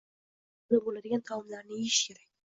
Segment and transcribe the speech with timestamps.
[0.03, 2.25] Yengil hazm boʻladigan taomlarni yeyish kerak.